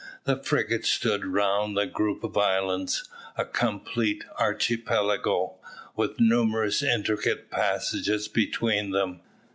The 0.23 0.35
frigate 0.41 0.83
stood 0.83 1.27
round 1.27 1.77
the 1.77 1.85
group 1.85 2.23
of 2.23 2.35
islands; 2.35 3.07
a 3.37 3.45
complete 3.45 4.23
archipelago, 4.39 5.59
with 5.95 6.19
numerous 6.19 6.81
intricate 6.81 7.51
passages 7.51 8.27
between 8.27 8.93
them. 8.93 9.21